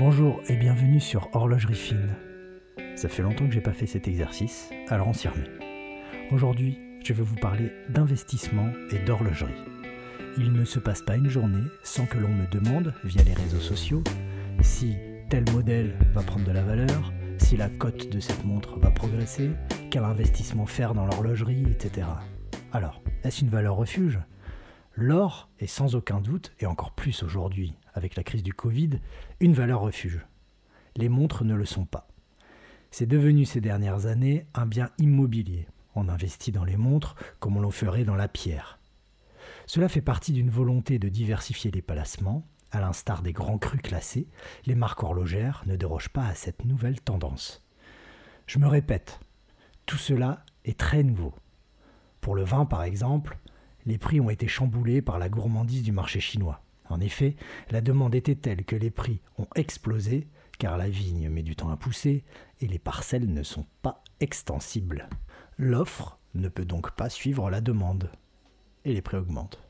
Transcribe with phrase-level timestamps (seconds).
[0.00, 2.16] Bonjour et bienvenue sur Horlogerie Fine.
[2.96, 5.50] Ça fait longtemps que j'ai pas fait cet exercice, alors on s'y remet.
[6.30, 9.52] Aujourd'hui, je vais vous parler d'investissement et d'horlogerie.
[10.38, 13.60] Il ne se passe pas une journée sans que l'on me demande, via les réseaux
[13.60, 14.02] sociaux,
[14.62, 14.96] si
[15.28, 19.50] tel modèle va prendre de la valeur, si la cote de cette montre va progresser,
[19.90, 22.06] quel investissement faire dans l'horlogerie, etc.
[22.72, 24.18] Alors, est-ce une valeur refuge?
[24.94, 29.00] L'or est sans aucun doute, et encore plus aujourd'hui avec la crise du Covid,
[29.40, 30.24] une valeur refuge.
[30.96, 32.08] Les montres ne le sont pas.
[32.90, 35.66] C'est devenu ces dernières années un bien immobilier.
[35.94, 38.78] On investit dans les montres comme on le ferait dans la pierre.
[39.66, 42.44] Cela fait partie d'une volonté de diversifier les placements.
[42.72, 44.28] À l'instar des grands crus classés,
[44.66, 47.64] les marques horlogères ne dérogent pas à cette nouvelle tendance.
[48.46, 49.20] Je me répète,
[49.86, 51.34] tout cela est très nouveau.
[52.20, 53.38] Pour le vin, par exemple,
[53.86, 56.62] les prix ont été chamboulés par la gourmandise du marché chinois.
[56.90, 57.36] En effet,
[57.70, 61.70] la demande était telle que les prix ont explosé, car la vigne met du temps
[61.70, 62.24] à pousser
[62.60, 65.08] et les parcelles ne sont pas extensibles.
[65.56, 68.10] L'offre ne peut donc pas suivre la demande,
[68.84, 69.62] et les prix augmentent.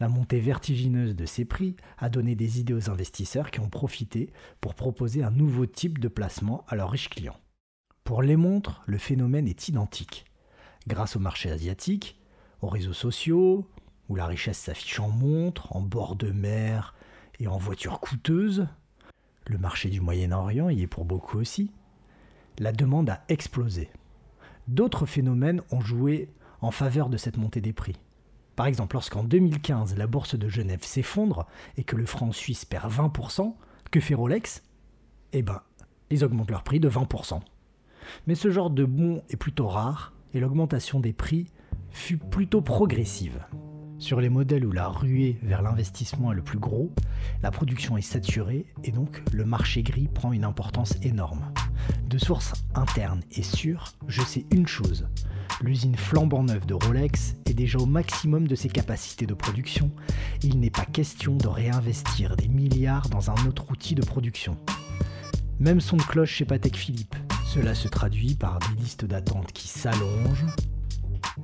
[0.00, 4.32] La montée vertigineuse de ces prix a donné des idées aux investisseurs qui ont profité
[4.60, 7.38] pour proposer un nouveau type de placement à leurs riches clients.
[8.02, 10.24] Pour les montres, le phénomène est identique.
[10.88, 12.20] Grâce au marché asiatique,
[12.62, 13.68] aux réseaux sociaux,
[14.08, 16.94] où la richesse s'affiche en montres, en bord de mer
[17.38, 18.66] et en voitures coûteuses.
[19.46, 21.70] Le marché du Moyen-Orient y est pour beaucoup aussi.
[22.58, 23.90] La demande a explosé.
[24.68, 26.28] D'autres phénomènes ont joué
[26.60, 27.96] en faveur de cette montée des prix.
[28.54, 32.92] Par exemple, lorsqu'en 2015 la bourse de Genève s'effondre et que le franc suisse perd
[32.92, 33.54] 20%,
[33.90, 34.62] que fait Rolex?
[35.32, 35.62] Eh ben,
[36.10, 37.40] ils augmentent leur prix de 20%.
[38.26, 41.46] Mais ce genre de bond est plutôt rare et l'augmentation des prix
[41.90, 43.44] fut plutôt progressive.
[44.02, 46.90] Sur les modèles où la ruée vers l'investissement est le plus gros,
[47.40, 51.52] la production est saturée et donc le marché gris prend une importance énorme.
[52.08, 55.06] De sources internes et sûres, je sais une chose.
[55.60, 59.92] L'usine flambant neuve de Rolex est déjà au maximum de ses capacités de production.
[60.42, 64.56] Il n'est pas question de réinvestir des milliards dans un autre outil de production.
[65.60, 67.14] Même son cloche chez Patek Philippe.
[67.46, 70.46] Cela se traduit par des listes d'attente qui s'allongent.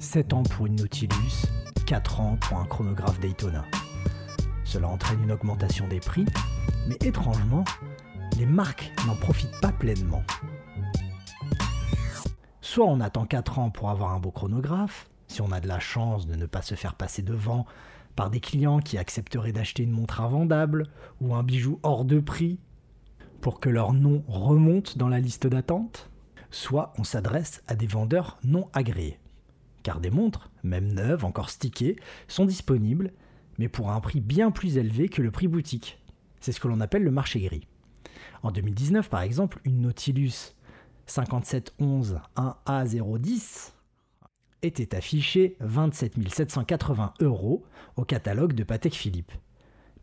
[0.00, 1.46] 7 ans pour une Nautilus,
[1.88, 3.64] 4 ans pour un chronographe Daytona.
[4.62, 6.26] Cela entraîne une augmentation des prix,
[6.86, 7.64] mais étrangement,
[8.36, 10.22] les marques n'en profitent pas pleinement.
[12.60, 15.78] Soit on attend 4 ans pour avoir un beau chronographe, si on a de la
[15.78, 17.64] chance de ne pas se faire passer devant
[18.16, 20.88] par des clients qui accepteraient d'acheter une montre invendable
[21.22, 22.60] ou un bijou hors de prix
[23.40, 26.10] pour que leur nom remonte dans la liste d'attente,
[26.50, 29.18] soit on s'adresse à des vendeurs non agréés
[29.82, 31.96] car des montres, même neuves, encore stickées,
[32.26, 33.12] sont disponibles,
[33.58, 35.98] mais pour un prix bien plus élevé que le prix boutique.
[36.40, 37.66] C'est ce que l'on appelle le marché gris.
[38.42, 40.54] En 2019, par exemple, une Nautilus
[41.06, 43.72] 5711 1A010
[44.62, 47.64] était affichée 27 780 euros
[47.96, 49.32] au catalogue de Patek Philippe.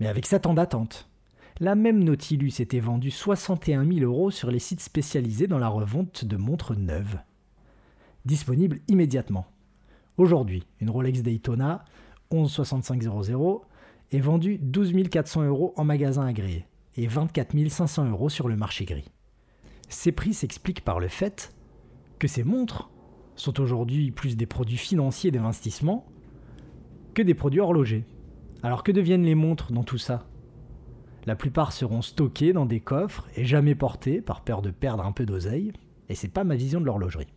[0.00, 1.08] Mais avec 7 ans d'attente.
[1.60, 6.24] La même Nautilus était vendue 61 000 euros sur les sites spécialisés dans la revente
[6.24, 7.18] de montres neuves.
[8.24, 9.46] Disponible immédiatement.
[10.16, 11.84] Aujourd'hui, une Rolex Daytona
[12.30, 13.62] 116500
[14.12, 16.66] est vendue 12 400 euros en magasin agréé
[16.96, 19.10] et 24 500 euros sur le marché gris.
[19.88, 21.52] Ces prix s'expliquent par le fait
[22.20, 22.90] que ces montres
[23.34, 26.06] sont aujourd'hui plus des produits financiers d'investissement
[27.14, 28.04] que des produits horlogers.
[28.62, 30.28] Alors que deviennent les montres dans tout ça?
[31.26, 35.12] La plupart seront stockées dans des coffres et jamais portées par peur de perdre un
[35.12, 35.72] peu d'oseille,
[36.08, 37.33] et c'est pas ma vision de l'horlogerie.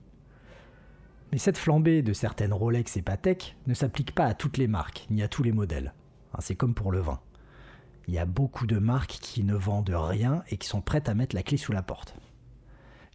[1.32, 5.06] Mais cette flambée de certaines Rolex et Patek ne s'applique pas à toutes les marques,
[5.10, 5.94] ni à tous les modèles.
[6.34, 7.20] Hein, c'est comme pour le vin.
[8.08, 11.14] Il y a beaucoup de marques qui ne vendent rien et qui sont prêtes à
[11.14, 12.16] mettre la clé sous la porte.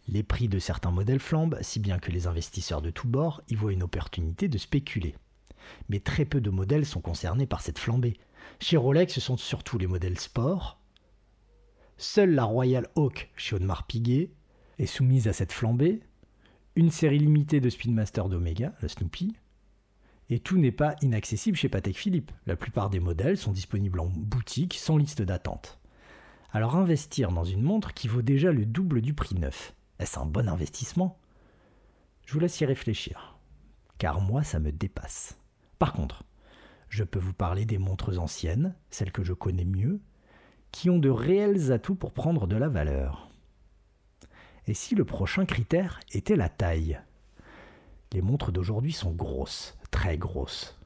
[0.07, 3.55] Les prix de certains modèles flambent, si bien que les investisseurs de tous bords y
[3.55, 5.15] voient une opportunité de spéculer.
[5.89, 8.17] Mais très peu de modèles sont concernés par cette flambée.
[8.59, 10.79] Chez Rolex, ce sont surtout les modèles sport.
[11.97, 14.31] Seule la Royal Oak chez Audemars Piguet
[14.77, 16.01] est soumise à cette flambée,
[16.75, 19.35] une série limitée de Speedmaster d'Omega, la Snoopy,
[20.29, 22.31] et tout n'est pas inaccessible chez Patek Philippe.
[22.47, 25.79] La plupart des modèles sont disponibles en boutique sans liste d'attente.
[26.51, 30.25] Alors investir dans une montre qui vaut déjà le double du prix neuf, est-ce un
[30.25, 31.19] bon investissement?
[32.25, 33.37] Je vous laisse y réfléchir,
[33.97, 35.37] car moi ça me dépasse.
[35.77, 36.23] Par contre,
[36.89, 39.99] je peux vous parler des montres anciennes, celles que je connais mieux,
[40.71, 43.29] qui ont de réels atouts pour prendre de la valeur.
[44.67, 46.99] Et si le prochain critère était la taille?
[48.13, 50.79] Les montres d'aujourd'hui sont grosses, très grosses.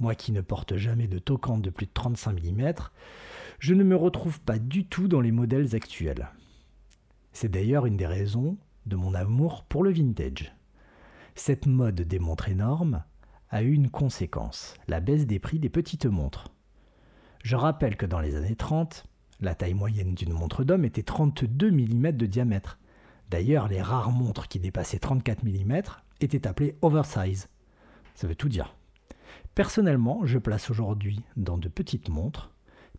[0.00, 2.72] moi qui ne porte jamais de tocante de plus de 35 mm,
[3.58, 6.30] je ne me retrouve pas du tout dans les modèles actuels.
[7.32, 8.56] C'est d'ailleurs une des raisons
[8.86, 10.52] de mon amour pour le vintage.
[11.34, 13.04] Cette mode des montres énormes
[13.50, 16.48] a eu une conséquence, la baisse des prix des petites montres.
[17.44, 19.04] Je rappelle que dans les années 30,
[19.40, 22.79] la taille moyenne d'une montre d'homme était 32 mm de diamètre.
[23.30, 25.82] D'ailleurs, les rares montres qui dépassaient 34 mm
[26.20, 27.48] étaient appelées oversize.
[28.16, 28.74] Ça veut tout dire.
[29.54, 32.50] Personnellement, je place aujourd'hui dans de petites montres,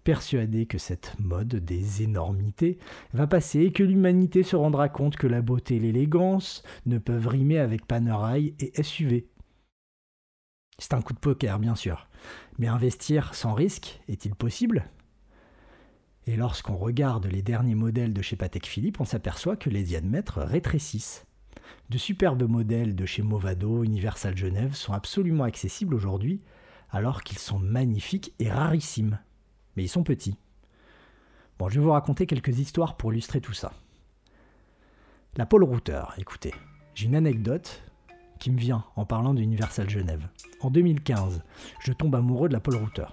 [0.06, 2.80] persuadé que cette mode des énormités
[3.14, 7.28] va passer et que l'humanité se rendra compte que la beauté et l'élégance ne peuvent
[7.28, 9.28] rimer avec Panerai et SUV.
[10.80, 12.08] C'est un coup de poker, bien sûr.
[12.58, 14.90] Mais investir sans risque est-il possible?
[16.28, 20.40] Et lorsqu'on regarde les derniers modèles de chez Patek Philippe, on s'aperçoit que les diamètres
[20.40, 21.26] rétrécissent.
[21.90, 26.42] De superbes modèles de chez Movado, Universal Genève sont absolument accessibles aujourd'hui,
[26.92, 29.20] alors qu'ils sont magnifiques et rarissimes.
[29.76, 30.38] Mais ils sont petits.
[31.58, 33.74] Bon, je vais vous raconter quelques histoires pour illustrer tout ça.
[35.38, 36.54] La Paul Router, écoutez,
[36.94, 37.84] j'ai une anecdote
[38.40, 40.28] qui me vient en parlant d'Universal Genève.
[40.60, 41.44] En 2015,
[41.80, 43.06] je tombe amoureux de la Paul Router.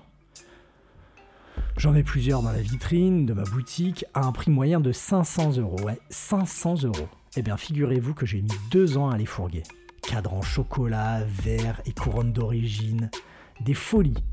[1.78, 5.58] J'en ai plusieurs dans la vitrine de ma boutique à un prix moyen de 500
[5.58, 5.80] euros.
[5.84, 7.06] Ouais, 500 euros.
[7.36, 9.62] Eh bien, figurez-vous que j'ai mis deux ans à les fourguer.
[10.02, 13.12] Cadre en chocolat, verre et couronne d'origine.
[13.60, 14.24] Des folies.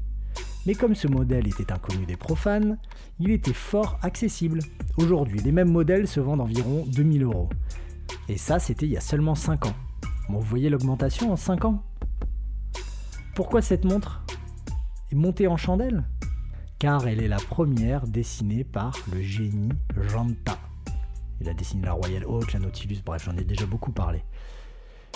[0.65, 2.79] Mais comme ce modèle était inconnu des profanes,
[3.19, 4.61] il était fort accessible.
[4.97, 7.49] Aujourd'hui, les mêmes modèles se vendent environ 2000 euros.
[8.27, 9.75] Et ça, c'était il y a seulement 5 ans.
[10.29, 11.83] Bon, vous voyez l'augmentation en 5 ans?
[13.35, 14.25] Pourquoi cette montre?
[15.11, 16.05] Est montée en chandelle?
[16.85, 19.71] Car elle est la première dessinée par le génie
[20.11, 20.59] Janta.
[21.41, 24.23] Il a dessiné la Royal Oak, la Nautilus, bref, j'en ai déjà beaucoup parlé.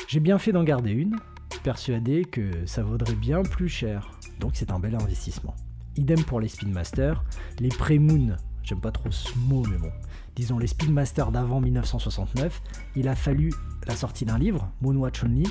[0.07, 1.17] J'ai bien fait d'en garder une,
[1.63, 4.09] persuadé que ça vaudrait bien plus cher.
[4.39, 5.53] Donc c'est un bel investissement.
[5.95, 7.23] Idem pour les Speedmaster,
[7.59, 9.91] les Premoon, j'aime pas trop ce mot mais bon,
[10.35, 12.63] disons les Speedmaster d'avant 1969,
[12.95, 13.53] il a fallu
[13.85, 15.47] la sortie d'un livre, Moonwatch Only,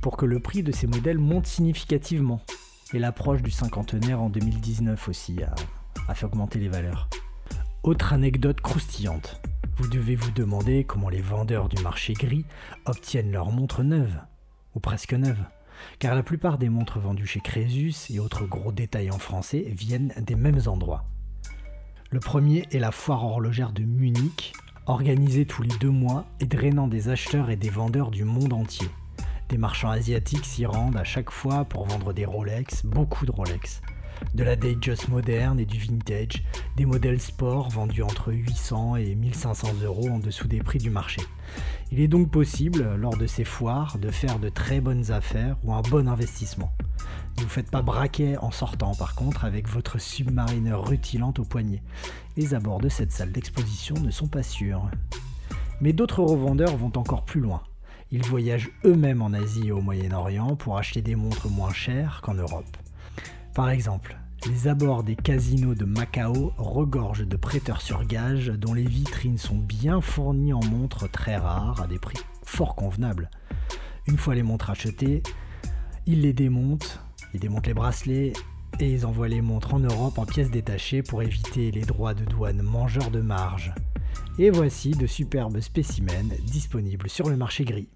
[0.00, 2.40] pour que le prix de ces modèles monte significativement.
[2.94, 7.08] Et l'approche du cinquantenaire en 2019 aussi a, fait augmenter les valeurs.
[7.82, 9.40] Autre anecdote croustillante.
[9.76, 12.44] Vous devez vous demander comment les vendeurs du marché gris
[12.84, 14.20] obtiennent leurs montres neuves,
[14.74, 15.42] ou presque neuves.
[15.98, 20.36] Car la plupart des montres vendues chez Crésus et autres gros détaillants français viennent des
[20.36, 21.04] mêmes endroits.
[22.10, 24.52] Le premier est la foire horlogère de Munich,
[24.84, 28.88] organisée tous les deux mois et drainant des acheteurs et des vendeurs du monde entier.
[29.48, 33.82] Des marchands asiatiques s'y rendent à chaque fois pour vendre des Rolex, beaucoup de Rolex.
[34.34, 36.42] De la Datejust moderne et du vintage,
[36.76, 41.20] des modèles sport vendus entre 800 et 1500 euros en dessous des prix du marché.
[41.90, 45.74] Il est donc possible, lors de ces foires, de faire de très bonnes affaires ou
[45.74, 46.72] un bon investissement.
[47.36, 51.82] Ne vous faites pas braquer en sortant par contre avec votre submariner rutilante au poignet.
[52.36, 54.88] Les abords de cette salle d'exposition ne sont pas sûrs.
[55.80, 57.62] Mais d'autres revendeurs vont encore plus loin.
[58.12, 62.34] Ils voyagent eux-mêmes en Asie et au Moyen-Orient pour acheter des montres moins chères qu'en
[62.34, 62.76] Europe.
[63.54, 68.84] Par exemple, les abords des casinos de Macao regorgent de prêteurs sur gage dont les
[68.84, 73.30] vitrines sont bien fournies en montres très rares à des prix fort convenables.
[74.06, 75.22] Une fois les montres achetées,
[76.06, 77.00] ils les démontent
[77.34, 78.34] ils démontent les bracelets
[78.78, 82.24] et ils envoient les montres en Europe en pièces détachées pour éviter les droits de
[82.24, 83.72] douane mangeurs de marge.
[84.38, 87.88] Et voici de superbes spécimens disponibles sur le marché gris.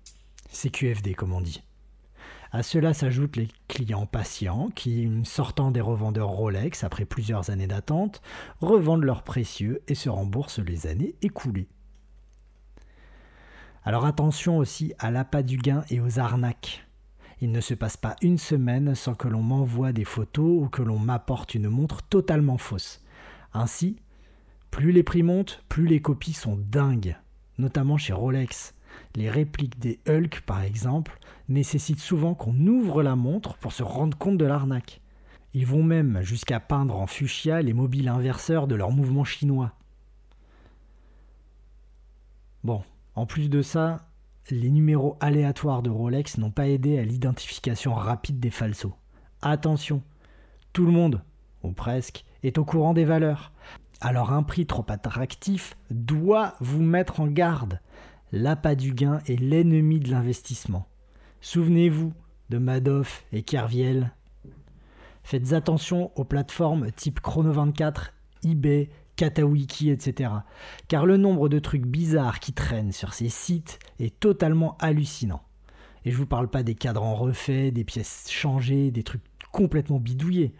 [0.57, 1.63] C'est QFD comme on dit.
[2.51, 8.23] À cela s'ajoutent les clients patients qui, sortant des revendeurs Rolex après plusieurs années d'attente,
[8.63, 11.69] revendent leurs précieux et se remboursent les années écoulées.
[13.85, 16.87] Alors attention aussi à l'appât du gain et aux arnaques.
[17.43, 20.81] Il ne se passe pas une semaine sans que l'on m'envoie des photos ou que
[20.81, 23.05] l'on m'apporte une montre totalement fausse.
[23.53, 23.97] Ainsi,
[24.71, 27.15] plus les prix montent, plus les copies sont dingues,
[27.59, 28.73] notamment chez Rolex.
[29.15, 34.17] Les répliques des Hulk, par exemple, nécessitent souvent qu'on ouvre la montre pour se rendre
[34.17, 35.01] compte de l'arnaque.
[35.55, 39.73] Ils vont même jusqu'à peindre en fuchsia les mobiles inverseurs de leur mouvement chinois.
[42.63, 42.83] Bon,
[43.15, 44.09] en plus de ça,
[44.51, 48.93] les numéros aléatoires de Rolex n'ont pas aidé à l'identification rapide des falsos.
[49.41, 50.03] Attention,
[50.73, 51.23] tout le monde,
[51.63, 53.53] ou presque, est au courant des valeurs.
[54.01, 57.81] Alors un prix trop attractif doit vous mettre en garde.
[58.33, 60.89] L'appât du gain est l'ennemi de l'investissement.
[61.41, 62.13] Souvenez-vous
[62.51, 64.13] de Madoff et Kerviel.
[65.23, 68.11] Faites attention aux plateformes type Chrono24,
[68.45, 70.31] eBay, Katawiki, etc.
[70.89, 75.43] Car le nombre de trucs bizarres qui traînent sur ces sites est totalement hallucinant.
[76.05, 80.53] Et je vous parle pas des cadrans refaits, des pièces changées, des trucs complètement bidouillée.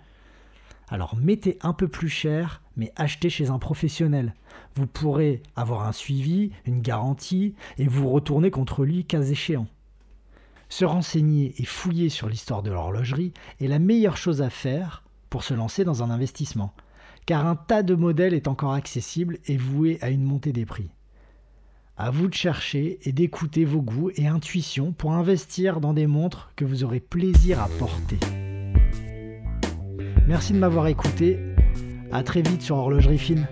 [0.89, 4.35] Alors mettez un peu plus cher, mais achetez chez un professionnel.
[4.75, 9.67] Vous pourrez avoir un suivi, une garantie, et vous retourner contre lui cas échéant.
[10.69, 15.45] Se renseigner et fouiller sur l'histoire de l'horlogerie est la meilleure chose à faire pour
[15.45, 16.73] se lancer dans un investissement,
[17.25, 20.91] car un tas de modèles est encore accessible et voué à une montée des prix.
[21.97, 26.51] À vous de chercher et d'écouter vos goûts et intuitions pour investir dans des montres
[26.55, 28.19] que vous aurez plaisir à porter.
[30.27, 31.56] Merci de m'avoir écouté.
[32.13, 33.47] À très vite sur Horlogerie Film.